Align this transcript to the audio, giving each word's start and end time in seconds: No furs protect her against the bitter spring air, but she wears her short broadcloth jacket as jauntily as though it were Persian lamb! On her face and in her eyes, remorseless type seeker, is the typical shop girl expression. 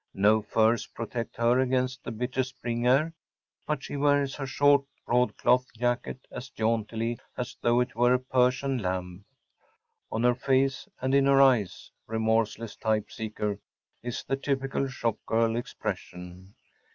No 0.15 0.41
furs 0.41 0.87
protect 0.87 1.37
her 1.37 1.59
against 1.59 2.03
the 2.03 2.09
bitter 2.11 2.43
spring 2.43 2.87
air, 2.87 3.13
but 3.67 3.83
she 3.83 3.95
wears 3.97 4.33
her 4.33 4.47
short 4.47 4.83
broadcloth 5.05 5.67
jacket 5.77 6.25
as 6.31 6.49
jauntily 6.49 7.19
as 7.37 7.55
though 7.61 7.79
it 7.81 7.93
were 7.95 8.17
Persian 8.17 8.79
lamb! 8.79 9.25
On 10.11 10.23
her 10.23 10.33
face 10.33 10.87
and 11.01 11.13
in 11.13 11.27
her 11.27 11.39
eyes, 11.39 11.91
remorseless 12.07 12.75
type 12.75 13.11
seeker, 13.11 13.59
is 14.01 14.23
the 14.23 14.37
typical 14.37 14.87
shop 14.87 15.19
girl 15.27 15.55
expression. 15.55 16.55